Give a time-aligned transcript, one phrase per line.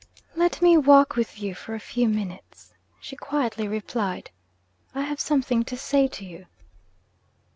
[0.35, 4.31] 'Let me walk with you for a few minutes,' she quietly replied.
[4.95, 6.47] 'I have something to say to you.'